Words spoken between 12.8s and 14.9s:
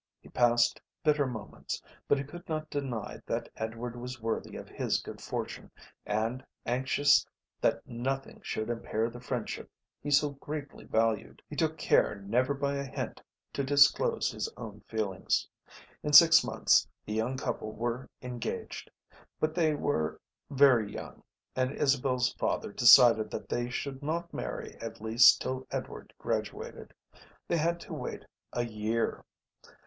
hint to disclose his own